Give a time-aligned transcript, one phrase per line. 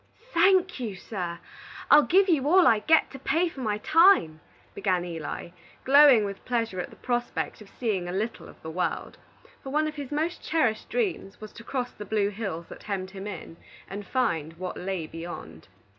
[0.33, 1.37] "Thank you, sir;
[1.91, 4.39] I'll give you all I get, to pay for my time,"
[4.73, 5.49] began Eli,
[5.83, 9.19] glowing with pleasure at the prospect of seeing a little of the world;
[9.61, 13.11] for one of his most cherished dreams was to cross the blue hills that hemmed
[13.11, 15.67] him in, and find what lay beyond.